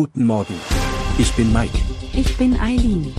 Guten 0.00 0.26
Morgen. 0.26 0.54
Ich 1.18 1.34
bin 1.34 1.52
Mike. 1.52 1.76
Ich 2.12 2.36
bin 2.36 2.56
Eileen. 2.60 3.12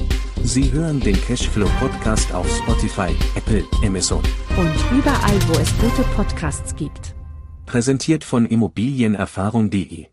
Sie 0.43 0.71
hören 0.71 1.01
den 1.01 1.19
Cashflow 1.19 1.67
Podcast 1.77 2.33
auf 2.33 2.49
Spotify, 2.49 3.13
Apple, 3.35 3.65
Amazon. 3.83 4.23
Und 4.57 4.73
überall, 4.97 5.37
wo 5.49 5.59
es 5.59 5.77
gute 5.77 6.03
Podcasts 6.15 6.73
gibt. 6.77 7.17
Präsentiert 7.65 8.23
von 8.23 8.45
Immobilienerfahrung.de. 8.45 10.07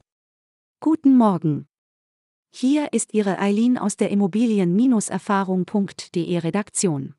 Guten 0.81 1.17
Morgen. 1.17 1.69
Hier 2.53 2.93
ist 2.93 3.15
Ihre 3.15 3.39
Eileen 3.39 3.79
aus 3.79 3.97
der 3.97 4.11
Immobilien-Erfahrung.de 4.11 6.39
Redaktion. 6.39 7.15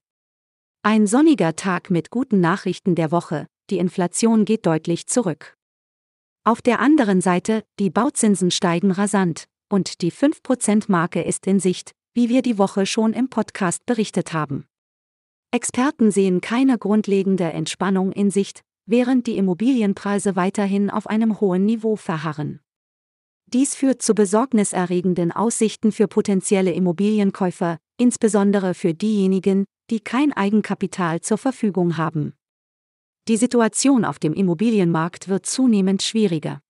Ein 0.83 1.07
sonniger 1.07 1.55
Tag 1.55 1.89
mit 1.89 2.09
guten 2.09 2.41
Nachrichten 2.41 2.95
der 2.95 3.13
Woche, 3.13 3.47
die 3.69 3.77
Inflation 3.77 4.43
geht 4.43 4.65
deutlich 4.65 5.07
zurück. 5.07 5.56
Auf 6.47 6.61
der 6.61 6.79
anderen 6.79 7.19
Seite, 7.19 7.65
die 7.77 7.89
Bauzinsen 7.89 8.51
steigen 8.51 8.91
rasant, 8.91 9.49
und 9.69 10.01
die 10.01 10.13
5%-Marke 10.13 11.21
ist 11.21 11.45
in 11.45 11.59
Sicht, 11.59 11.91
wie 12.13 12.29
wir 12.29 12.41
die 12.41 12.57
Woche 12.57 12.85
schon 12.85 13.11
im 13.11 13.29
Podcast 13.29 13.85
berichtet 13.85 14.31
haben. 14.31 14.65
Experten 15.51 16.09
sehen 16.09 16.39
keine 16.39 16.77
grundlegende 16.77 17.51
Entspannung 17.51 18.13
in 18.13 18.31
Sicht, 18.31 18.61
während 18.85 19.27
die 19.27 19.35
Immobilienpreise 19.35 20.37
weiterhin 20.37 20.89
auf 20.89 21.07
einem 21.07 21.41
hohen 21.41 21.65
Niveau 21.65 21.97
verharren. 21.97 22.61
Dies 23.47 23.75
führt 23.75 24.01
zu 24.01 24.15
besorgniserregenden 24.15 25.33
Aussichten 25.33 25.91
für 25.91 26.07
potenzielle 26.07 26.71
Immobilienkäufer, 26.71 27.77
insbesondere 27.97 28.73
für 28.73 28.93
diejenigen, 28.93 29.65
die 29.89 29.99
kein 29.99 30.31
Eigenkapital 30.31 31.19
zur 31.19 31.39
Verfügung 31.39 31.97
haben. 31.97 32.36
Die 33.27 33.35
Situation 33.35 34.05
auf 34.05 34.19
dem 34.19 34.33
Immobilienmarkt 34.33 35.27
wird 35.27 35.45
zunehmend 35.45 36.01
schwieriger. 36.01 36.61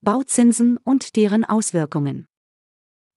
Bauzinsen 0.00 0.76
und 0.78 1.14
deren 1.14 1.44
Auswirkungen. 1.44 2.26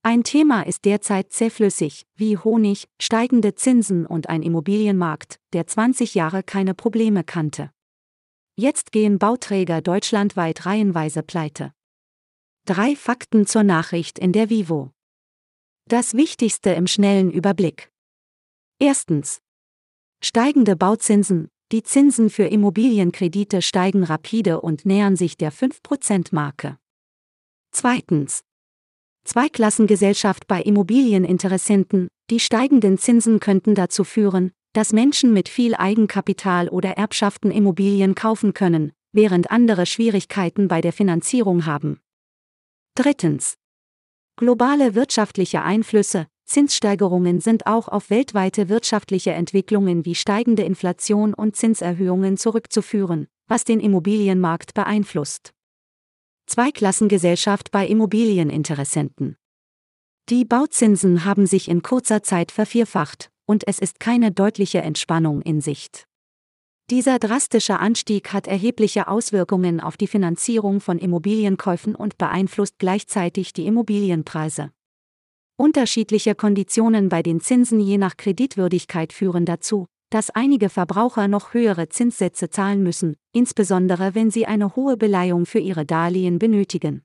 Ein 0.04 0.22
Thema 0.22 0.62
ist 0.62 0.84
derzeit 0.84 1.32
zähflüssig, 1.32 2.06
wie 2.14 2.36
Honig, 2.36 2.88
steigende 3.00 3.56
Zinsen 3.56 4.06
und 4.06 4.28
ein 4.28 4.42
Immobilienmarkt, 4.42 5.40
der 5.52 5.66
20 5.66 6.14
Jahre 6.14 6.44
keine 6.44 6.74
Probleme 6.74 7.24
kannte. 7.24 7.72
Jetzt 8.54 8.92
gehen 8.92 9.18
Bauträger 9.18 9.80
deutschlandweit 9.80 10.64
reihenweise 10.64 11.22
pleite. 11.22 11.72
Drei 12.64 12.94
Fakten 12.94 13.46
zur 13.46 13.64
Nachricht 13.64 14.20
in 14.20 14.32
der 14.32 14.50
Vivo. 14.50 14.92
Das 15.88 16.14
Wichtigste 16.14 16.70
im 16.70 16.86
schnellen 16.86 17.32
Überblick. 17.32 17.90
Erstens. 18.78 19.40
Steigende 20.20 20.76
Bauzinsen, 20.76 21.48
die 21.72 21.82
Zinsen 21.82 22.28
für 22.28 22.44
Immobilienkredite 22.44 23.62
steigen 23.62 24.04
rapide 24.04 24.60
und 24.60 24.84
nähern 24.84 25.16
sich 25.16 25.38
der 25.38 25.50
5%-Marke. 25.50 26.76
Zweitens. 27.72 28.44
Zweiklassengesellschaft 29.24 30.46
bei 30.46 30.60
Immobilieninteressenten, 30.60 32.08
die 32.28 32.40
steigenden 32.40 32.98
Zinsen 32.98 33.40
könnten 33.40 33.74
dazu 33.74 34.04
führen, 34.04 34.52
dass 34.74 34.92
Menschen 34.92 35.32
mit 35.32 35.48
viel 35.48 35.74
Eigenkapital 35.74 36.68
oder 36.68 36.90
Erbschaften 36.98 37.50
Immobilien 37.50 38.14
kaufen 38.14 38.52
können, 38.52 38.92
während 39.12 39.50
andere 39.50 39.86
Schwierigkeiten 39.86 40.68
bei 40.68 40.82
der 40.82 40.92
Finanzierung 40.92 41.64
haben. 41.64 42.00
Drittens. 42.94 43.56
Globale 44.36 44.94
wirtschaftliche 44.94 45.62
Einflüsse, 45.62 46.26
Zinssteigerungen 46.44 47.40
sind 47.40 47.66
auch 47.66 47.88
auf 47.88 48.10
weltweite 48.10 48.68
wirtschaftliche 48.68 49.32
Entwicklungen 49.32 50.04
wie 50.04 50.14
steigende 50.14 50.62
Inflation 50.62 51.34
und 51.34 51.56
Zinserhöhungen 51.56 52.36
zurückzuführen, 52.36 53.28
was 53.46 53.64
den 53.64 53.80
Immobilienmarkt 53.80 54.74
beeinflusst. 54.74 55.52
Zweiklassengesellschaft 56.46 57.70
bei 57.70 57.86
Immobilieninteressenten. 57.86 59.36
Die 60.28 60.44
Bauzinsen 60.44 61.24
haben 61.24 61.46
sich 61.46 61.68
in 61.68 61.82
kurzer 61.82 62.22
Zeit 62.22 62.52
vervierfacht, 62.52 63.30
und 63.46 63.66
es 63.66 63.78
ist 63.78 64.00
keine 64.00 64.32
deutliche 64.32 64.80
Entspannung 64.80 65.42
in 65.42 65.60
Sicht. 65.60 66.06
Dieser 66.90 67.18
drastische 67.18 67.78
Anstieg 67.78 68.32
hat 68.32 68.46
erhebliche 68.46 69.08
Auswirkungen 69.08 69.80
auf 69.80 69.96
die 69.96 70.06
Finanzierung 70.06 70.80
von 70.80 70.98
Immobilienkäufen 70.98 71.94
und 71.94 72.18
beeinflusst 72.18 72.78
gleichzeitig 72.78 73.52
die 73.52 73.66
Immobilienpreise. 73.66 74.72
Unterschiedliche 75.62 76.34
Konditionen 76.34 77.08
bei 77.08 77.22
den 77.22 77.40
Zinsen 77.40 77.78
je 77.78 77.96
nach 77.96 78.16
Kreditwürdigkeit 78.16 79.12
führen 79.12 79.44
dazu, 79.44 79.86
dass 80.10 80.28
einige 80.28 80.68
Verbraucher 80.68 81.28
noch 81.28 81.54
höhere 81.54 81.88
Zinssätze 81.88 82.50
zahlen 82.50 82.82
müssen, 82.82 83.14
insbesondere 83.32 84.16
wenn 84.16 84.32
sie 84.32 84.44
eine 84.44 84.74
hohe 84.74 84.96
Beleihung 84.96 85.46
für 85.46 85.60
ihre 85.60 85.86
Darlehen 85.86 86.40
benötigen. 86.40 87.04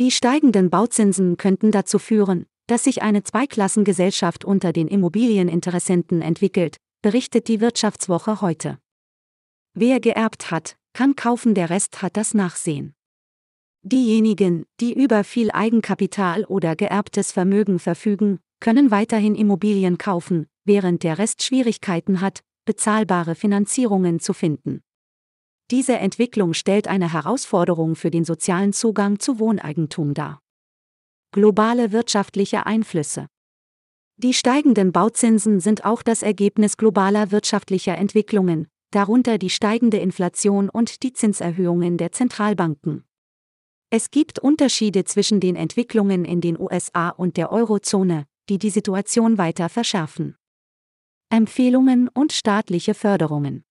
Die 0.00 0.10
steigenden 0.10 0.70
Bauzinsen 0.70 1.36
könnten 1.36 1.70
dazu 1.70 2.00
führen, 2.00 2.46
dass 2.66 2.82
sich 2.82 3.00
eine 3.00 3.22
Zweiklassengesellschaft 3.22 4.44
unter 4.44 4.72
den 4.72 4.88
Immobilieninteressenten 4.88 6.20
entwickelt, 6.20 6.78
berichtet 7.00 7.46
die 7.46 7.60
Wirtschaftswoche 7.60 8.40
heute. 8.40 8.80
Wer 9.72 10.00
geerbt 10.00 10.50
hat, 10.50 10.74
kann 10.94 11.14
kaufen, 11.14 11.54
der 11.54 11.70
Rest 11.70 12.02
hat 12.02 12.16
das 12.16 12.34
Nachsehen. 12.34 12.92
Diejenigen, 13.84 14.64
die 14.80 14.94
über 14.94 15.24
viel 15.24 15.50
Eigenkapital 15.50 16.44
oder 16.44 16.76
geerbtes 16.76 17.32
Vermögen 17.32 17.80
verfügen, 17.80 18.38
können 18.60 18.92
weiterhin 18.92 19.34
Immobilien 19.34 19.98
kaufen, 19.98 20.46
während 20.64 21.02
der 21.02 21.18
Rest 21.18 21.42
Schwierigkeiten 21.42 22.20
hat, 22.20 22.44
bezahlbare 22.64 23.34
Finanzierungen 23.34 24.20
zu 24.20 24.34
finden. 24.34 24.82
Diese 25.72 25.94
Entwicklung 25.94 26.54
stellt 26.54 26.86
eine 26.86 27.12
Herausforderung 27.12 27.96
für 27.96 28.12
den 28.12 28.24
sozialen 28.24 28.72
Zugang 28.72 29.18
zu 29.18 29.40
Wohneigentum 29.40 30.14
dar. 30.14 30.40
Globale 31.32 31.90
wirtschaftliche 31.90 32.66
Einflüsse 32.66 33.26
Die 34.16 34.34
steigenden 34.34 34.92
Bauzinsen 34.92 35.58
sind 35.58 35.84
auch 35.84 36.02
das 36.02 36.22
Ergebnis 36.22 36.76
globaler 36.76 37.32
wirtschaftlicher 37.32 37.98
Entwicklungen, 37.98 38.68
darunter 38.92 39.38
die 39.38 39.50
steigende 39.50 39.96
Inflation 39.96 40.68
und 40.68 41.02
die 41.02 41.14
Zinserhöhungen 41.14 41.96
der 41.96 42.12
Zentralbanken. 42.12 43.04
Es 43.94 44.10
gibt 44.10 44.38
Unterschiede 44.38 45.04
zwischen 45.04 45.38
den 45.38 45.54
Entwicklungen 45.54 46.24
in 46.24 46.40
den 46.40 46.58
USA 46.58 47.10
und 47.10 47.36
der 47.36 47.52
Eurozone, 47.52 48.24
die 48.48 48.56
die 48.56 48.70
Situation 48.70 49.36
weiter 49.36 49.68
verschärfen. 49.68 50.34
Empfehlungen 51.28 52.08
und 52.08 52.32
staatliche 52.32 52.94
Förderungen. 52.94 53.64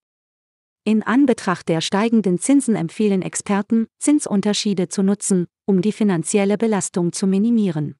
In 0.83 1.01
Anbetracht 1.01 1.67
der 1.69 1.81
steigenden 1.81 2.37
Zinsen 2.37 2.75
empfehlen 2.75 3.23
Experten, 3.23 3.87
Zinsunterschiede 3.97 4.89
zu 4.89 5.01
nutzen, 5.01 5.47
um 5.65 5.81
die 5.81 5.91
finanzielle 5.91 6.59
Belastung 6.59 7.13
zu 7.13 7.25
minimieren. 7.25 7.95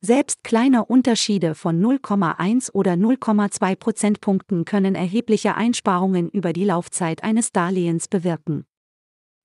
Selbst 0.00 0.42
kleine 0.42 0.86
Unterschiede 0.86 1.54
von 1.54 1.80
0,1 1.80 2.72
oder 2.72 2.94
0,2 2.94 3.76
Prozentpunkten 3.76 4.64
können 4.64 4.96
erhebliche 4.96 5.54
Einsparungen 5.54 6.28
über 6.30 6.52
die 6.52 6.64
Laufzeit 6.64 7.22
eines 7.22 7.52
Darlehens 7.52 8.08
bewirken. 8.08 8.64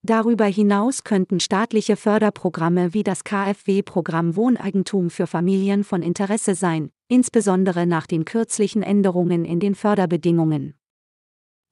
Darüber 0.06 0.46
hinaus 0.46 1.06
könnten 1.06 1.40
staatliche 1.40 1.96
Förderprogramme 1.96 2.94
wie 2.94 3.04
das 3.04 3.24
KfW-Programm 3.24 4.36
Wohneigentum 4.36 5.10
für 5.10 5.28
Familien 5.28 5.86
von 5.86 6.02
Interesse 6.02 6.56
sein, 6.56 6.90
insbesondere 7.08 7.88
nach 7.88 8.06
den 8.06 8.26
kürzlichen 8.26 8.84
Änderungen 8.84 9.46
in 9.46 9.62
den 9.62 9.76
Förderbedingungen. 9.76 10.74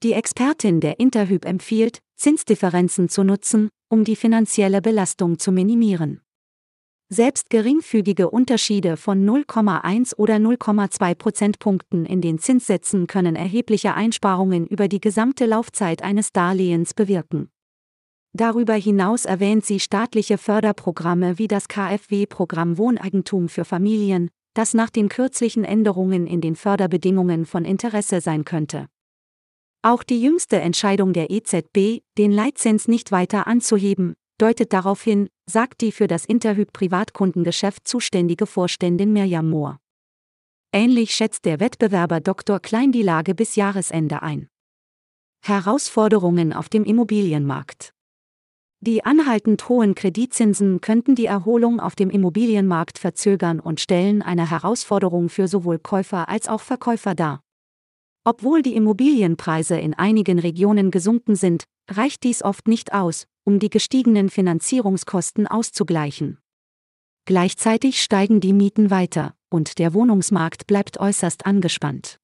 Die 0.01 0.13
Expertin 0.13 0.79
der 0.79 0.97
Interhyp 1.01 1.43
empfiehlt, 1.43 1.99
Zinsdifferenzen 2.15 3.09
zu 3.09 3.25
nutzen, 3.25 3.67
um 3.89 4.05
die 4.05 4.15
finanzielle 4.15 4.81
Belastung 4.81 5.37
zu 5.37 5.51
minimieren. 5.51 6.21
Selbst 7.09 7.49
geringfügige 7.49 8.29
Unterschiede 8.29 8.95
von 8.95 9.25
0,1 9.25 10.15
oder 10.15 10.35
0,2 10.37 11.15
Prozentpunkten 11.15 12.05
in 12.05 12.21
den 12.21 12.39
Zinssätzen 12.39 13.07
können 13.07 13.35
erhebliche 13.35 13.93
Einsparungen 13.93 14.65
über 14.67 14.87
die 14.87 15.01
gesamte 15.01 15.45
Laufzeit 15.45 16.01
eines 16.01 16.31
Darlehens 16.31 16.93
bewirken. 16.93 17.49
Darüber 18.33 18.75
hinaus 18.75 19.25
erwähnt 19.25 19.65
sie 19.65 19.79
staatliche 19.79 20.37
Förderprogramme 20.37 21.37
wie 21.37 21.47
das 21.47 21.67
KfW-Programm 21.67 22.77
Wohneigentum 22.77 23.49
für 23.49 23.65
Familien, 23.65 24.29
das 24.53 24.73
nach 24.73 24.89
den 24.89 25.09
kürzlichen 25.09 25.63
Änderungen 25.63 26.27
in 26.27 26.41
den 26.41 26.55
Förderbedingungen 26.55 27.45
von 27.45 27.65
Interesse 27.65 28.21
sein 28.21 28.45
könnte. 28.45 28.87
Auch 29.83 30.03
die 30.03 30.21
jüngste 30.21 30.61
Entscheidung 30.61 31.11
der 31.11 31.31
EZB, 31.31 32.03
den 32.17 32.31
Leitzins 32.31 32.87
nicht 32.87 33.11
weiter 33.11 33.47
anzuheben, 33.47 34.13
deutet 34.37 34.73
darauf 34.73 35.01
hin, 35.01 35.27
sagt 35.49 35.81
die 35.81 35.91
für 35.91 36.07
das 36.07 36.25
Interhyp 36.25 36.71
Privatkundengeschäft 36.71 37.87
zuständige 37.87 38.45
Vorständin 38.45 39.11
Mirjam 39.11 39.49
Mohr. 39.49 39.79
Ähnlich 40.71 41.13
schätzt 41.13 41.45
der 41.45 41.59
Wettbewerber 41.59 42.21
Dr. 42.21 42.59
Klein 42.59 42.91
die 42.91 43.01
Lage 43.01 43.35
bis 43.35 43.55
Jahresende 43.55 44.21
ein. 44.21 44.47
Herausforderungen 45.43 46.53
auf 46.53 46.69
dem 46.69 46.85
Immobilienmarkt. 46.85 47.93
Die 48.83 49.05
anhaltend 49.05 49.69
hohen 49.69 49.93
Kreditzinsen 49.93 50.81
könnten 50.81 51.13
die 51.13 51.27
Erholung 51.27 51.79
auf 51.79 51.95
dem 51.95 52.09
Immobilienmarkt 52.09 52.97
verzögern 52.97 53.59
und 53.59 53.79
stellen 53.79 54.23
eine 54.23 54.49
Herausforderung 54.49 55.29
für 55.29 55.47
sowohl 55.47 55.77
Käufer 55.77 56.27
als 56.27 56.47
auch 56.47 56.61
Verkäufer 56.61 57.13
dar. 57.13 57.43
Obwohl 58.23 58.63
die 58.63 58.75
Immobilienpreise 58.75 59.79
in 59.79 59.93
einigen 59.93 60.39
Regionen 60.39 60.89
gesunken 60.89 61.35
sind, 61.35 61.65
reicht 61.91 62.23
dies 62.23 62.41
oft 62.41 62.67
nicht 62.67 62.91
aus, 62.91 63.27
um 63.43 63.59
die 63.59 63.69
gestiegenen 63.69 64.31
Finanzierungskosten 64.31 65.45
auszugleichen. 65.45 66.39
Gleichzeitig 67.25 68.01
steigen 68.01 68.39
die 68.39 68.53
Mieten 68.53 68.89
weiter, 68.89 69.35
und 69.51 69.77
der 69.77 69.93
Wohnungsmarkt 69.93 70.65
bleibt 70.65 70.99
äußerst 70.99 71.45
angespannt. 71.45 72.17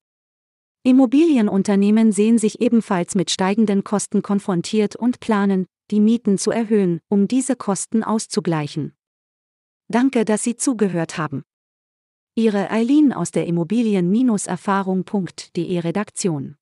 Immobilienunternehmen 0.81 2.11
sehen 2.11 2.39
sich 2.39 2.61
ebenfalls 2.61 3.13
mit 3.13 3.29
steigenden 3.29 3.83
Kosten 3.83 4.23
konfrontiert 4.23 4.95
und 4.95 5.19
planen, 5.19 5.67
die 5.89 6.01
Mieten 6.01 6.37
zu 6.37 6.51
erhöhen, 6.51 6.99
um 7.07 7.27
diese 7.27 7.55
Kosten 7.55 8.03
auszugleichen. 8.03 8.93
Danke, 9.87 10.25
dass 10.25 10.43
Sie 10.43 10.57
zugehört 10.57 11.17
haben. 11.17 11.43
Ihre 12.35 12.69
Eileen 12.69 13.13
aus 13.13 13.31
der 13.31 13.47
Immobilien-Erfahrung.de 13.47 15.79
Redaktion 15.79 16.56